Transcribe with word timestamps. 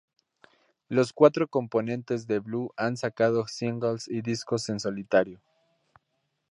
Los 0.89 1.13
cuatro 1.13 1.47
componentes 1.47 2.25
de 2.25 2.39
Blue 2.39 2.73
han 2.75 2.97
sacado 2.97 3.45
singles 3.45 4.07
y 4.07 4.23
discos 4.23 4.67
en 4.69 4.79
solitario. 4.79 5.39